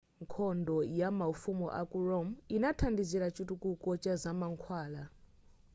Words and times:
nkhondo 0.23 0.77
ya 0.99 1.09
maufumu 1.17 1.65
aku 1.81 1.97
rome 2.07 2.31
inathandizira 2.55 3.27
chitukuko 3.35 3.89
cha 4.03 4.13
zamankhwala 4.21 5.03